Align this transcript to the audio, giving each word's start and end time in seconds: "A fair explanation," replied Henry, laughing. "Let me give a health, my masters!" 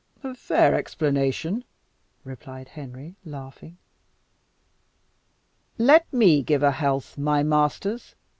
"A 0.23 0.33
fair 0.33 0.73
explanation," 0.73 1.63
replied 2.23 2.69
Henry, 2.69 3.17
laughing. 3.23 3.77
"Let 5.77 6.11
me 6.11 6.41
give 6.41 6.63
a 6.63 6.71
health, 6.71 7.19
my 7.19 7.43
masters!" 7.43 8.15